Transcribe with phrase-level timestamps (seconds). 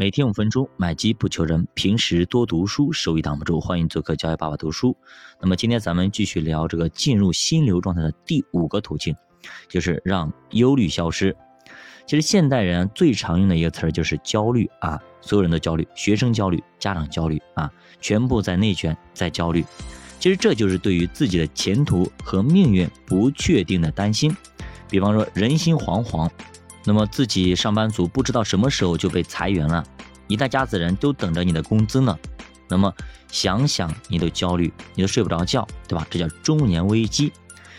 [0.00, 1.68] 每天五分钟，买机不求人。
[1.74, 3.60] 平时多读书，收益挡不住。
[3.60, 4.96] 欢迎做客教育爸爸读书。
[5.38, 9.14] 那么今天咱们继续聊这个进入心流状态的第五个途径，
[9.68, 11.36] 就是让忧虑消失。
[12.06, 17.70] 其实现代人最常用的一个词儿就是焦虑啊，所有人都焦虑，学生焦虑，家长焦虑啊，
[18.00, 19.62] 全部在内卷，在焦虑。
[20.18, 24.34] 其实这就是对于自己的前途和命运不确定的担心。
[24.88, 26.26] 比方说人心惶惶。
[26.84, 29.84] 那么自己上班族不知道什么时候就被裁员了，
[30.28, 32.18] 一大家子人都等着你的工资呢。
[32.68, 32.92] 那么
[33.30, 36.06] 想想你都焦虑，你都睡不着觉，对吧？
[36.08, 37.32] 这叫中年危机。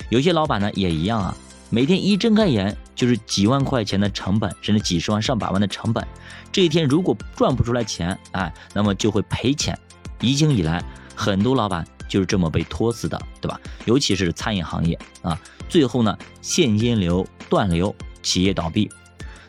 [0.09, 1.35] 有些老板呢也一样啊，
[1.71, 6.05] 每天一睁开眼就是几万块钱的成本，甚至几十万、上百万的成本。
[6.51, 9.77] 这一天如果赚不出来钱，哎，那么就会赔钱。
[10.19, 10.83] 疫情以来，
[11.15, 13.59] 很多老板就是这么被拖死的，对吧？
[13.85, 17.95] 尤其是餐饮行业啊，最后呢现金流断流。
[18.23, 18.87] 企业倒闭，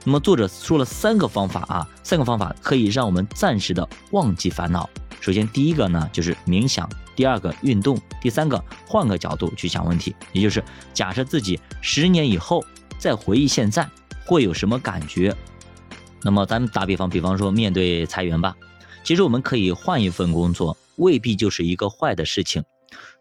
[0.05, 4.89] 那么作者说了三个方法啊，三个方法可以让我们暂时的忘记烦恼。
[5.21, 12.65] 首先，第一个呢就是冥想，第二个运动，第三个换个角度去想问题，也就是假设自己十年以后
[12.99, 13.89] 再回忆现在
[14.27, 15.35] 会有什么感觉。
[16.21, 18.57] 那么咱们打比方，比方说面对裁员吧，
[19.05, 22.65] 其实我们可以换一份工作，未必就是一个坏的事情，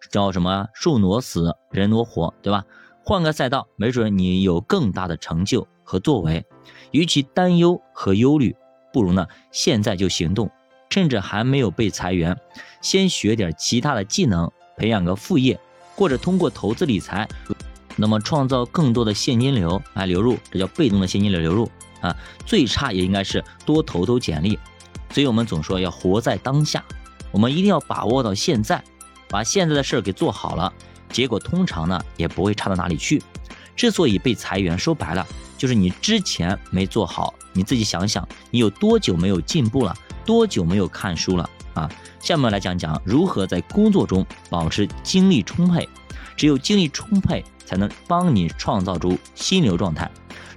[0.10, 2.66] 叫什么树挪死，人挪活，对吧？
[3.04, 6.44] 换个赛道，没准你有更大的成就和作为。
[6.92, 8.56] 与其担忧和忧虑，
[8.92, 10.50] 不如呢现在就行动。
[10.90, 12.38] 趁着还没有被裁员，
[12.82, 15.58] 先学点其他的技能，培养个副业，
[15.96, 17.26] 或者通过投资理财，
[17.96, 22.14] 那么创造更多的现金流来流入，这叫被动的现金流流入啊。
[22.46, 24.60] 最差也应该是多投投简历。
[25.12, 26.84] 所以我们总说要活在当下，
[27.32, 28.84] 我们一定要把握到现在，
[29.30, 30.74] 把现在的事儿给做好了。
[31.10, 33.24] 结果通常呢也不会差到哪里去。
[33.78, 35.26] 之所以被裁员，说白了
[35.62, 37.36] 就是你之前没做好。
[37.54, 39.96] 你自己想想，你有多久没有进步了？
[40.26, 41.48] 多久没有看书了？
[41.76, 41.88] 啊，
[42.20, 45.88] 下面来讲讲如何在工作中保持精力充沛。
[46.36, 50.10] 只有精力充沛，才能帮你创造出心流状态。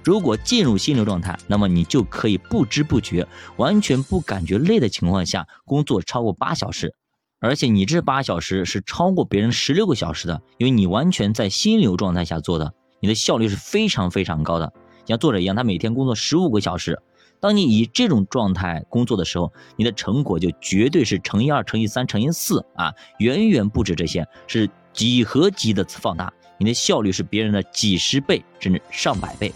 [0.03, 3.27] 如果进入心流状态，那么你就可以不知不觉、
[3.57, 6.95] 完全不感觉累的情况下工作超过八小时。
[7.39, 14.73] 而且你这八小时是超过别人十六个小时的，因为你完全在心流状态下做的，你的效率是非常非常高的。
[15.05, 17.01] 像作者一样，他每天工作十五个小时，
[17.39, 29.53] 当你以这种状态工作的时候，你的成果就绝对是乘以二、乘以三、乘以四啊，远远不止这些，是几何级的放大，你的效率是别人的几十倍甚至上百倍。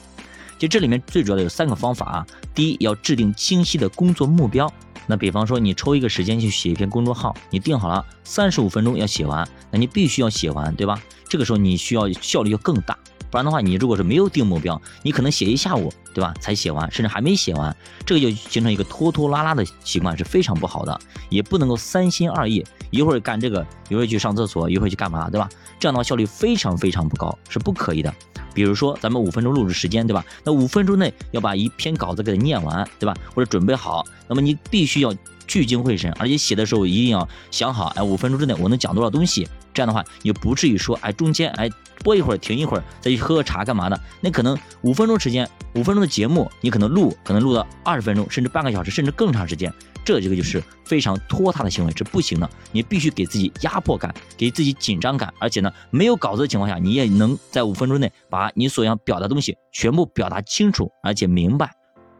[0.57, 4.71] 就这里面最主要的有三个方法啊，第一要制定清晰的工作目标。
[5.07, 11.01] 那比方说，你抽一个时间去写一篇公众号，你定好了三十五分钟要写完，那你必须要写完，对吧？
[11.27, 12.95] 这个时候你需要效率要更大，
[13.31, 16.34] 不然的话，你如果是没有定目标，你可能写一下午，对吧？
[16.40, 17.75] 才写完，甚至还没写完，
[18.06, 25.47] 这个就形成一个拖拖拉拉的习惯，是非常不好的，也不能够三心二意，一会儿干这个，一会儿去上厕所，一会儿去干嘛，对吧？
[25.79, 28.13] 这样的话效率非常非常不高，是不可以的。
[28.51, 30.25] 比如说，咱们五分钟录制时间，对吧？
[30.44, 33.16] 那五分钟内要把一篇稿子给它念完，对吧？
[33.35, 35.13] 或者准备好，那么你必须要
[35.49, 39.49] 聚精会神，而且写的时候一定要想好，哎，五分钟之内我能讲多少东西？
[39.73, 41.67] 这样的话，你不至于说，哎，中间哎
[42.03, 43.99] 播一会儿，停一会儿，再去喝个茶干嘛的？
[44.21, 49.73] 那可能五分钟时间，五分钟的节目，你可能录，可能录到二十分钟，甚至半个小时，甚至更长时间。
[50.05, 52.49] 这这个就是非常拖沓的行为，是不行的。
[52.71, 61.71] 你必须给自己压迫感，给自己紧张感，而且呢，没有稿子的情况下，你也能在五分钟内把你所要表达东西全部表达清楚，而且明白。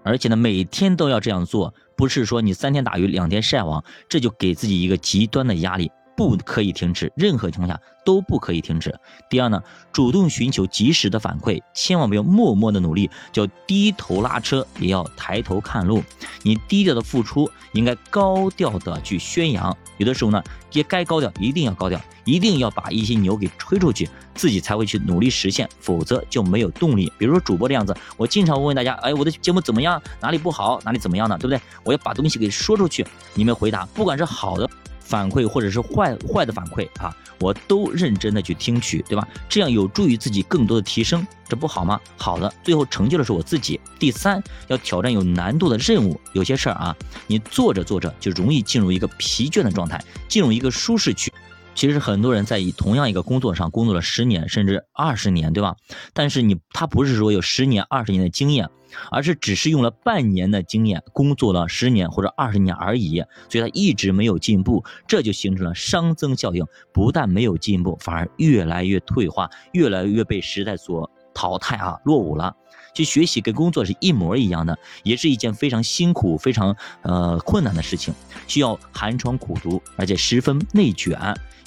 [0.04, 5.92] 而且呢，每天都要这样做，不是说你三天打鱼两天晒网，这就给自己一个极端的压力。
[6.20, 8.94] 不可以停止，任何情况下都不可以停止。
[9.30, 9.64] 第二呢，
[9.94, 16.04] 主动寻求及时的反馈，千万不要默默的努力，叫低头拉车，也要抬头看路。
[16.44, 19.74] 你低调的付出，应该高调的去宣扬。
[19.98, 20.44] 有的时候呢，
[20.74, 27.10] 也该高调，一定要高调，一定要把一些牛给吹出去，自己才会去努力实现，否则就没有动力。
[27.18, 30.02] 比如说主播这样子，我经常问问大家，哎，我的节目怎么样？
[30.20, 30.82] 哪里不好？
[30.84, 31.38] 哪里怎么样呢？
[31.38, 31.62] 对不对？
[31.86, 34.70] 我要把东西给说出去，你们回答，不管是好的。
[35.10, 39.28] 反馈或者是坏坏的反馈啊，我都认真的去听取，对吧？
[39.50, 42.00] 这样有助于自己更多的提升，这不好吗？
[42.16, 43.80] 好的，最后成就的是我自己。
[43.98, 46.96] 第三，要挑战有难度的任务，有些事儿啊，
[47.26, 51.34] 你做着做着就容易进入一个疲倦的状态，进入一个舒适区。
[51.80, 55.78] 其实很多人在以同样一个工作上工作了十年甚至二十年，对吧？
[56.12, 58.68] 但是你他不是说有十年二十年的经验，
[59.10, 72.56] 而是只是用了半年的经验工作了十年或者二十年而已，所以他一直没有进步，这就形成了熵增效应，不但没有进步，反而越来越退化，越来越被时代所淘汰啊，落伍了。
[72.94, 78.14] 去学习跟工作是一模一样的，也是一件非常辛苦、非常呃困难的事情，
[78.48, 81.18] 需要寒窗苦读，而且十分内卷，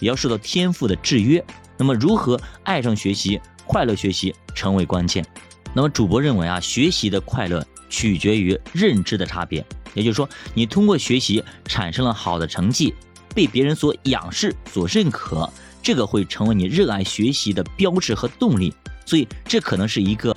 [0.00, 1.42] 也要受到天赋的制约。
[1.78, 5.24] 那么，如何爱上学习、快乐学习成为关键。
[5.72, 9.64] 那么，主播认为啊，学习的快乐取决于认知的差别，
[9.94, 12.94] 也就是说，你通过学习产生了好的成绩，
[13.34, 15.50] 被别人所仰视、所认可，
[15.82, 18.72] 这个会成为你热爱学习的标志和动力。
[19.04, 20.34] 所以，这可能是一个。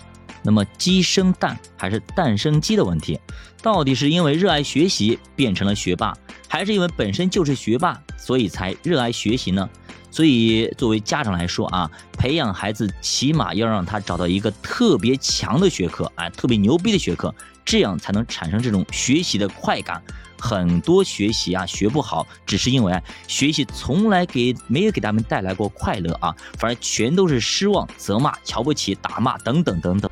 [0.48, 3.20] 那么鸡生蛋还是蛋生鸡的问题，
[3.64, 6.16] 到底是因为热爱学习变成了学霸，
[6.48, 9.68] 还是因为本身就是学霸，所以才热爱学习呢？
[10.12, 17.34] 所以作为家长来说啊，培养孩子起码要让他找到一个特别强的学科，哎，特别牛逼的学科，
[17.66, 20.00] 这样才能产生这种学习的快感。
[20.40, 30.10] 很多学习啊学不好，只是因为学习从来给没有给他们带来过快乐啊，反而全都是失望、责骂、瞧不起、打骂等等等等。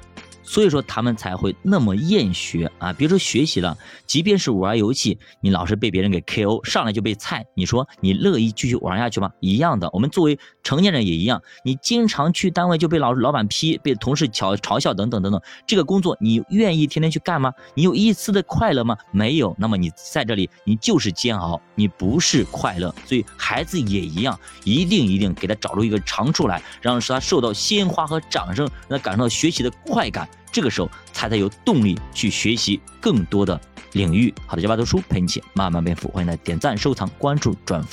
[0.53, 2.94] 所以说他们才会那么厌学啊！
[2.94, 9.31] 别说学习了，即便是玩游戏，你老是被别人给 KO，上来就被菜，你说你乐意继续玩下去吗？
[9.39, 17.51] 一样的，我们作为成年人也一样，你经常去单位就被老老板批，被同事嘲嘲笑等等等等，这个工作你愿意天天去干吗？
[17.73, 18.95] 你有一丝的快乐吗？
[19.09, 22.94] 没有，那么你在这里你就是煎熬，你不是快乐。
[23.07, 30.29] 所以孩子也一样，一定一定给他找出一个长处来，让他受到鲜花和掌声，让他感受到学习的快感。
[30.53, 33.59] 这个时候才才有动力去学习更多的
[33.94, 34.33] 领域。
[34.45, 37.91] 好的，加巴读书陪你一起慢慢变富，欢迎来点赞、收藏、关注、转发。